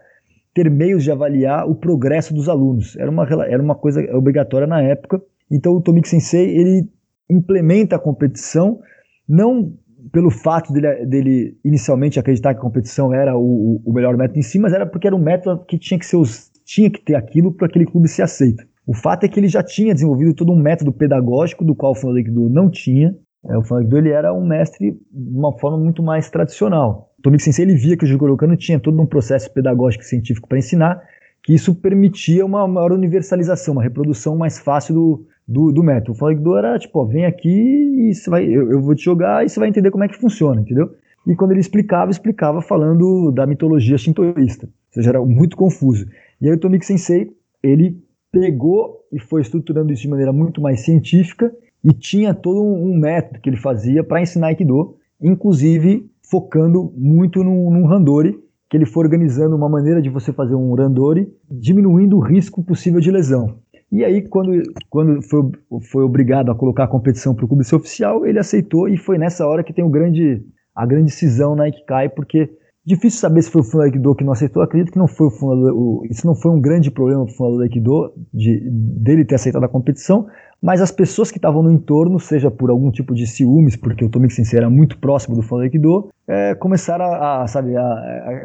[0.54, 2.96] ter meios de avaliar o progresso dos alunos.
[2.96, 5.22] Era uma, era uma coisa obrigatória na época.
[5.48, 6.88] Então o Tomik Sensei ele
[7.30, 8.80] implementa a competição,
[9.28, 9.72] não
[10.10, 14.42] pelo fato dele, dele inicialmente acreditar que a competição era o, o, melhor método em
[14.42, 17.14] si, mas era porque era um método que tinha que, ser os, tinha que ter
[17.14, 18.64] aquilo para aquele clube ser aceito.
[18.86, 21.94] O fato é que ele já tinha desenvolvido todo um método pedagógico do qual o
[21.94, 23.14] Funadaikido não tinha.
[23.44, 27.12] É, o Funadaikido ele era um mestre de uma forma muito mais tradicional.
[27.22, 30.48] Tomik Sensei ele via que o Jigoro Kano tinha todo um processo pedagógico e científico
[30.48, 31.02] para ensinar,
[31.42, 36.12] que isso permitia uma maior universalização, uma reprodução mais fácil do, do, do método.
[36.12, 39.44] O Flag era tipo, ó, vem aqui e você vai, eu, eu, vou te jogar
[39.44, 40.90] e você vai entender como é que funciona, entendeu?
[41.26, 44.66] E quando ele explicava, explicava falando da mitologia shintoísta.
[44.66, 46.06] Ou seja, era muito confuso.
[46.40, 47.30] E aí o Tomik Sensei,
[47.62, 52.96] ele pegou e foi estruturando isso de maneira muito mais científica e tinha todo um,
[52.98, 58.38] método que ele fazia para ensinar Aikido, inclusive focando muito num Randori,
[58.68, 63.00] que ele foi organizando uma maneira de você fazer um Randori, diminuindo o risco possível
[63.00, 63.56] de lesão.
[63.90, 65.40] E aí, quando, quando foi,
[65.80, 69.16] foi obrigado a colocar a competição para o clube ser oficial, ele aceitou e foi
[69.16, 72.50] nessa hora que tem o grande, a grande cisão na Ikikai, porque
[72.88, 74.62] difícil saber se foi o fundador do Aikido que não aceitou.
[74.62, 77.36] Acredito que não foi o fundador, o, isso não foi um grande problema para o
[77.36, 80.26] fundador do Aikido, de, dele ter aceitado a competição,
[80.60, 84.10] mas as pessoas que estavam no entorno, seja por algum tipo de ciúmes, porque o
[84.10, 87.82] Tomik Sensei era muito próximo do Fundador Aikido, é, começaram a, a sabe, a,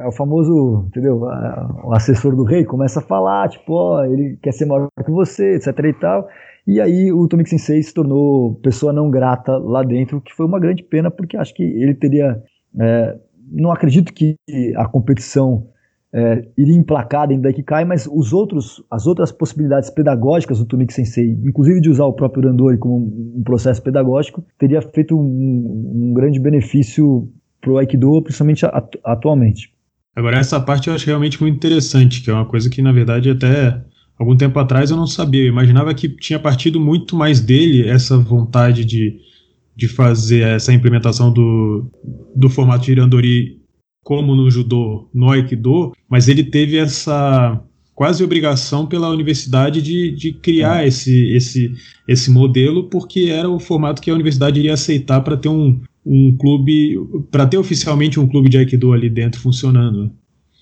[0.04, 4.52] a, o famoso, entendeu, o assessor do rei começa a falar, tipo, ó, ele quer
[4.52, 6.28] ser maior que você, etc e tal,
[6.66, 10.60] e aí o Tomik Sensei se tornou pessoa não grata lá dentro, que foi uma
[10.60, 12.42] grande pena, porque acho que ele teria,
[12.80, 13.16] é,
[13.52, 14.36] não acredito que
[14.76, 15.68] a competição
[16.14, 20.94] é, iria emplacar dentro da Ikikai, mas os outros, as outras possibilidades pedagógicas do Tomik
[20.94, 26.14] Sensei, inclusive de usar o próprio Randori como um, processo pedagógico, teria feito um, um
[26.14, 27.28] grande benefício
[27.60, 29.74] para o Aikido, principalmente atu atualmente.
[30.16, 33.32] Agora, essa parte eu acho realmente muito interessante, que é uma coisa que, na verdade,
[33.32, 33.82] até
[34.20, 35.42] algum tempo atrás eu não sabia.
[35.42, 39.18] Eu imaginava que tinha partido muito mais dele essa vontade de,
[39.76, 41.90] de fazer essa implementação do,
[42.36, 43.64] do formato de Randori
[44.04, 47.60] como no judô, no aikido, mas ele teve essa
[47.96, 50.88] quase obrigação pela universidade de, de criar é.
[50.88, 51.72] esse, esse,
[52.08, 56.36] esse modelo, porque era o formato que a universidade iria aceitar para ter um, um
[56.36, 56.98] clube,
[57.32, 60.12] para ter oficialmente um clube de aikido ali dentro funcionando.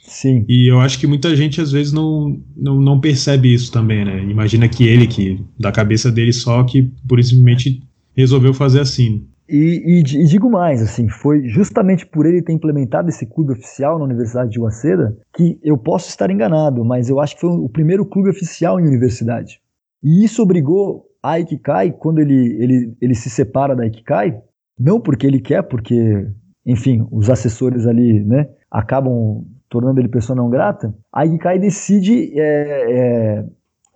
[0.04, 0.44] Sim.
[0.48, 4.22] E eu acho que muita gente às vezes não, não, não percebe isso também, né?
[4.30, 7.82] Imagina que ele, que da cabeça dele só, que por simplesmente
[8.16, 9.28] resolveu fazer assim.
[9.50, 14.00] E, e, e, digo mais, assim, foi justamente por ele ter implementado esse clube oficial
[14.00, 17.68] na Universidade de Waseda que eu posso estar enganado, mas eu acho que foi o
[17.68, 19.60] primeiro clube oficial em universidade.
[20.02, 24.42] E isso obrigou a Ikikai, quando ele, ele, ele se separa da Ikikai,
[24.80, 26.28] não porque ele quer, porque,
[26.66, 32.46] enfim, os assessores ali, né, acabam tornando ele pessoa não grata, a Ikikai decide é,
[32.46, 33.46] é,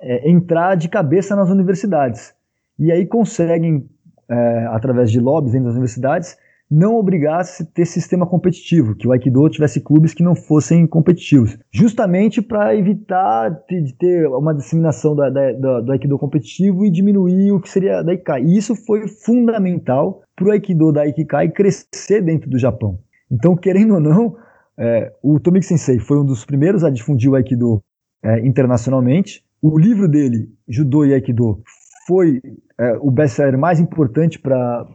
[0.01, 2.33] é, entrar de cabeça nas universidades.
[2.77, 3.89] E aí conseguem
[4.29, 6.37] é, através de lobbies dentro das universidades,
[6.69, 11.57] não obrigasse a ter sistema competitivo, que o Aikido tivesse clubes que não fossem competitivos,
[11.71, 17.59] justamente para evitar de ter uma disseminação da, da, do Aikido competitivo e diminuir o
[17.59, 18.43] que seria da Ikikai.
[18.43, 22.99] E isso foi fundamental para o Aikido da Ikikai crescer dentro do Japão.
[23.31, 24.35] Então, querendo ou não,
[24.77, 27.81] é, o Tomik Sensei foi um dos primeiros a difundir o Aikido
[28.23, 29.43] é, internacionalmente.
[29.61, 31.61] O livro dele, Judô e Aikido,
[32.07, 32.41] foi
[32.79, 34.85] é, o best-seller mais importante para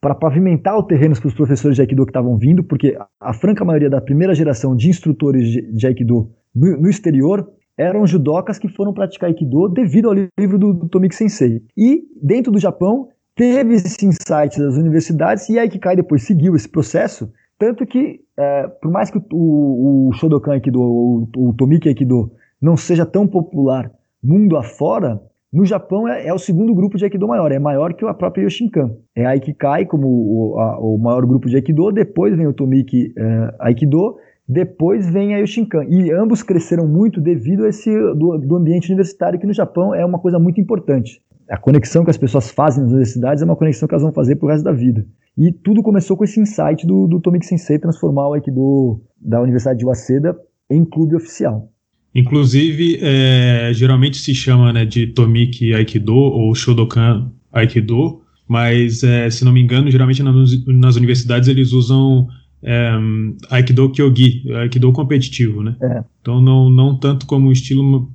[0.00, 3.64] para pavimentar o terreno para os professores de Aikido que estavam vindo, porque a, franca
[3.64, 8.66] maioria da primeira geração de instrutores de, de Aikido no, no, exterior eram judocas que
[8.66, 11.62] foram praticar Aikido devido ao livro do, do Tomik Sensei.
[11.76, 16.68] E dentro do Japão teve esse insight das universidades e a Aikikai depois seguiu esse
[16.68, 22.32] processo, tanto que é, por mais que o, o, Shodokan Aikido, o, o Tomiki Aikido
[22.60, 23.90] não seja tão popular
[24.22, 25.20] mundo afora,
[25.52, 28.44] No Japão é, é, o segundo grupo de Aikido maior, é maior que a própria
[28.44, 28.94] Yoshinkan.
[29.16, 33.12] É a Aikikai como o, a, o maior grupo de Aikido, depois vem o Tomiki
[33.18, 34.16] é, Aikido,
[34.48, 35.84] depois vem a Yoshinkan.
[35.88, 40.06] E ambos cresceram muito devido a esse do, do, ambiente universitário, que no Japão é
[40.06, 41.20] uma coisa muito importante.
[41.48, 44.36] A conexão que as pessoas fazem nas universidades é uma conexão que elas vão fazer
[44.36, 45.04] pro resto da vida.
[45.36, 49.80] E tudo começou com esse insight do, do Tomiki Sensei transformar o Aikido da Universidade
[49.80, 50.36] de Waseda
[50.70, 51.68] em clube oficial.
[52.14, 59.44] Inclusive, é, geralmente se chama né, de Tomiki Aikido ou Shodokan Aikido, mas é, se
[59.44, 62.26] não me engano, geralmente nas, nas universidades eles usam
[62.62, 62.92] é,
[63.48, 65.76] Aikido Kyogi, Aikido competitivo, né?
[65.80, 66.02] É.
[66.20, 68.10] Então não, não tanto como estilo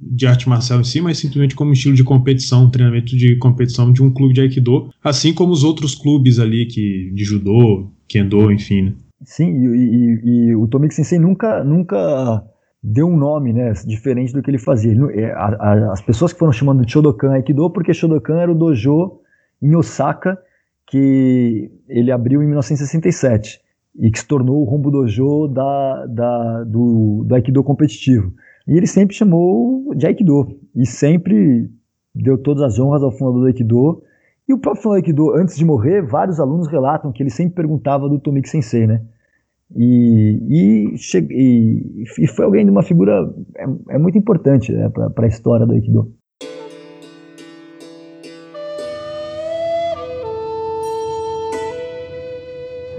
[0.00, 4.02] de arte marcial em si, mas simplesmente como estilo de competição, treinamento de competição de
[4.02, 8.82] um clube de Aikido, assim como os outros clubes ali que de judô, kendo, enfim.
[8.82, 8.92] Né?
[9.24, 12.42] Sim, e, e, e o Tomiki Sensei nunca, nunca
[12.82, 14.92] deu um nome, né, diferente do que ele fazia.
[14.92, 18.50] Ele, é, a, a, as pessoas que foram chamando de Shodokan Aikido, porque Shodokan era
[18.50, 19.20] o dojo
[19.62, 20.38] em Osaka
[20.86, 23.60] que ele abriu em 1967
[23.96, 28.32] e que se tornou o Rombo Dojo da, da, do, do Aikido competitivo.
[28.66, 31.70] E ele sempre chamou de Aikido e sempre
[32.14, 34.02] deu todas as honras ao fundador do Aikido.
[34.48, 37.54] E o próprio fundador do Aikido, antes de morrer, vários alunos relatam que ele sempre
[37.54, 39.02] perguntava do Tomiki Sensei, né?
[39.76, 40.94] E, e,
[41.30, 45.64] e, e, foi alguém de uma figura é, é muito importante né, para a história
[45.64, 46.12] do Aikido.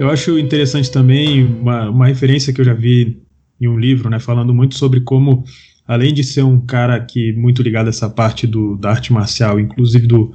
[0.00, 3.22] Eu acho interessante também uma, uma referência que eu já vi
[3.60, 5.44] em um livro, né, falando muito sobre como,
[5.86, 9.60] além de ser um cara que muito ligado a essa parte do, da arte marcial,
[9.60, 10.32] inclusive do,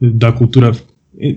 [0.00, 0.72] da cultura,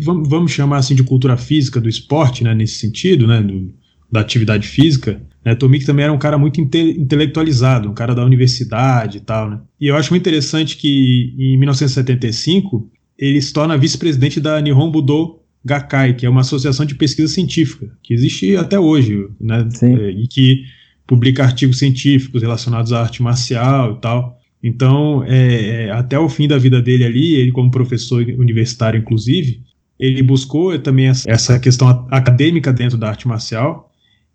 [0.02, 3.72] vamos, vamos chamar assim de cultura física do esporte, né, nesse sentido, né, do,
[4.12, 8.26] da atividade física, né, Tomik também era um cara muito inte intelectualizado, um cara da
[8.26, 9.60] universidade e tal, né?
[9.80, 15.40] E eu acho muito interessante que em 1975 ele se torna vice-presidente da Nihon Budo
[15.64, 19.68] Gakai, que é uma associação de pesquisa científica, que existe até hoje, né?
[19.82, 20.64] É, e que
[21.06, 24.38] publica artigos científicos relacionados à arte marcial e tal.
[24.62, 29.62] Então, é, é até o fim da vida dele ali, ele como professor universitário, inclusive,
[30.00, 33.90] ele buscou também essa questão acadêmica dentro da arte marcial,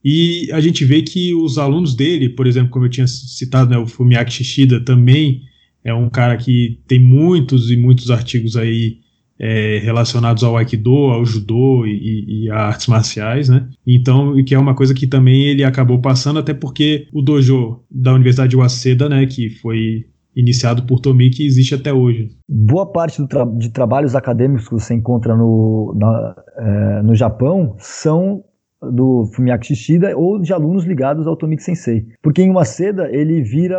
[0.05, 3.79] e a gente vê que os alunos dele, por exemplo, como eu tinha citado, né,
[3.79, 5.43] o Fumiaki Shishida também
[5.85, 8.99] é um cara que tem muitos e muitos artigos aí
[9.39, 13.69] é, relacionados ao Aikido, ao Judô e, e, a artes marciais, né?
[13.85, 18.15] Então, que é uma coisa que também ele acabou passando, até porque o dojo da
[18.15, 22.31] Universidade de Waseda, né, que foi iniciado por Tomiki, existe até hoje.
[22.49, 28.45] Boa parte tra de trabalhos acadêmicos que você encontra no, na, é, no Japão são
[28.91, 32.07] do Fumiaki Shishida ou de alunos ligados ao Tomiki Sensei.
[32.22, 33.78] Porque em uma seda ele vira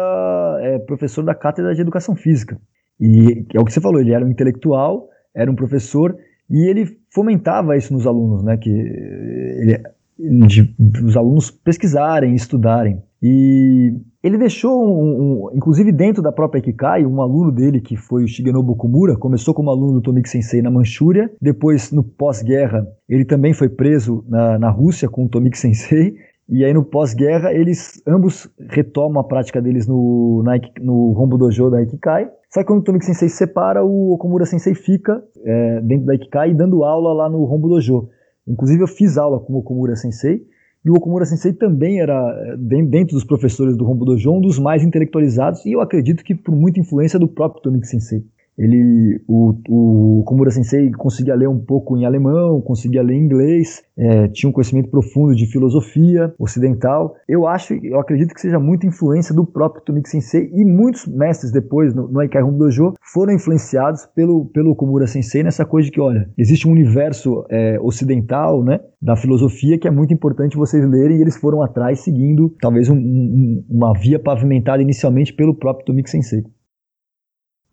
[0.62, 2.60] é, professor da cátedra de educação física.
[3.00, 6.16] E é o que você falou, ele era um intelectual, era um professor
[6.50, 8.58] e ele fomentava isso nos alunos, né?
[8.58, 9.82] Que ele,
[10.18, 13.02] de, os alunos pesquisarem, estudarem.
[13.22, 18.24] E ele deixou, um, um, inclusive dentro da própria Ikikai, um aluno dele, que foi
[18.24, 23.26] o Shigenobu Kumura, começou como aluno do Tomiki Sensei na Manchúria, depois, no pós-guerra, ele
[23.26, 26.16] também foi preso na, na Rússia com o Tomiki Sensei,
[26.50, 31.70] e aí no pós-guerra eles ambos retomam a prática deles no, na, no Rombo Dojo
[31.70, 32.30] da Ikikai.
[32.50, 36.16] Só que quando o Tomiki Sensei se separa, o Okumura Sensei fica é, dentro da
[36.16, 38.10] Ikikai dando aula lá no Rombo Dojo.
[38.48, 40.42] Inclusive eu fiz aula com o Okumura Sensei,
[40.86, 44.60] e o Okumura Sensei também era, eh, dentro dos professores do Rombo Dojo, um dos
[44.60, 48.24] mais intelectualizados, e eu acredito que por muita influência do próprio Tomiki Sensei.
[48.58, 53.82] Ele, o, o Komura Sensei conseguia ler um pouco em alemão, conseguia ler em inglês,
[53.98, 57.16] é, tinha um conhecimento profundo de filosofia ocidental.
[57.28, 61.52] Eu acho, eu acredito que seja muita influência do próprio Tomiki Sensei e muitos mestres
[61.52, 66.02] depois no, no Aikai Dojo foram influenciados pelo, pelo Komura Sensei nessa coisa de que,
[66.02, 71.18] olha, existe um universo é, ocidental, né, da filosofia que é muito importante vocês lerem
[71.18, 76.10] e eles foram atrás seguindo talvez um, um, uma via pavimentada inicialmente pelo próprio Tomiki
[76.10, 76.44] Sensei.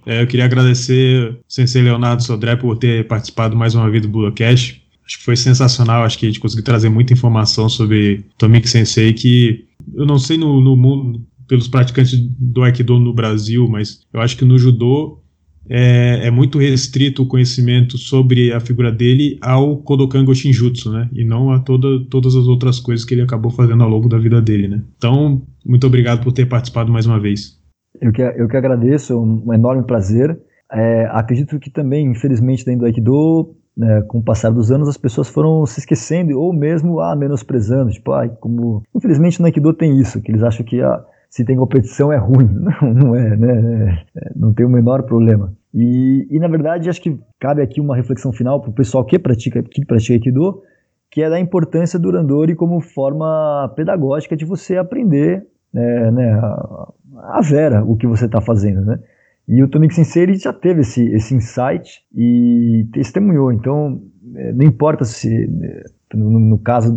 [0.06, 4.08] É, eu queria agradecer o Sensei Leonardo Sodré por ter participado mais uma vez do
[4.08, 4.82] Budocast.
[5.04, 9.12] Acho que foi sensacional, acho que a gente conseguiu trazer muita informação sobre Tomiki Sensei,
[9.12, 14.20] que eu não sei no, no mundo, pelos praticantes do Aikido no Brasil, mas eu
[14.20, 15.20] acho que no Judô
[15.68, 21.08] é, é, muito restrito o conhecimento sobre a figura dele ao Kodokan Goshinjutsu, né?
[21.12, 24.18] E não a toda, todas as outras coisas que ele acabou fazendo ao longo da
[24.18, 24.82] vida dele, né?
[24.96, 27.59] Então, muito obrigado por ter participado mais uma vez.
[28.00, 30.38] Eu que, eu que agradeço, é um enorme prazer.
[30.72, 34.96] É, acredito que também, infelizmente, dentro do Aikido, né, com o passar dos anos, as
[34.96, 37.90] pessoas foram se esquecendo ou mesmo ah, menosprezando.
[37.90, 38.82] Tipo, ah, como.
[38.94, 42.48] Infelizmente no Aikido tem isso, que eles acham que ah, se tem competição é ruim.
[42.82, 44.04] Não, não é, né?
[44.16, 45.52] É, não tem o menor problema.
[45.72, 49.18] E, e na verdade, acho que cabe aqui uma reflexão final para o pessoal que
[49.18, 50.62] pratica, que pratica Aikido,
[51.10, 56.92] que é da importância do Randori como forma pedagógica de você aprender né, né, a,
[57.22, 58.98] a vera o que você está fazendo, né?
[59.48, 63.52] E o Sensei ele já teve esse, esse insight e testemunhou.
[63.52, 64.00] Então,
[64.36, 65.48] é, não importa se,
[66.14, 66.96] no, no caso,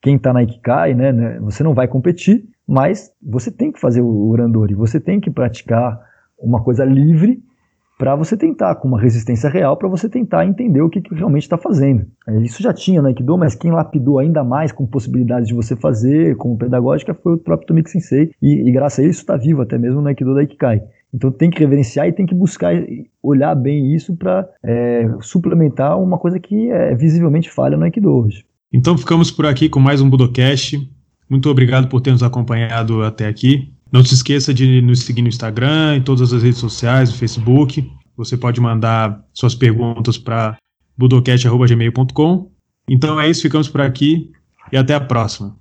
[0.00, 4.02] quem está na Ikikai, né, né, você não vai competir, mas você tem que fazer
[4.02, 6.00] o Randori, você tem que praticar
[6.38, 7.42] uma coisa livre
[8.00, 11.42] para você tentar, com uma resistência real, para você tentar entender o que, que realmente
[11.42, 12.06] está fazendo.
[12.26, 15.76] É, isso já tinha no Aikido, mas quem lapidou ainda mais com possibilidades de você
[15.76, 19.60] fazer, como pedagógica, foi o próprio Tomik Sensei, e, e graças a isso está vivo
[19.60, 20.80] até mesmo no Aikido da Ikikai.
[21.12, 22.72] Então tem que reverenciar e tem que buscar
[23.22, 28.46] olhar bem isso para é, suplementar uma coisa que é visivelmente falha no Aikido hoje.
[28.72, 30.80] Então ficamos por aqui com mais um Budocast.
[31.28, 33.70] Muito obrigado por ter nos acompanhado até aqui.
[33.92, 37.90] Não se esqueça de nos seguir no Instagram, em todas as redes sociais, no Facebook.
[38.16, 40.56] Você pode mandar suas perguntas para
[40.96, 42.50] budocast.gmail.com.
[42.88, 44.30] Então é isso, ficamos por aqui
[44.72, 45.56] e até a próxima.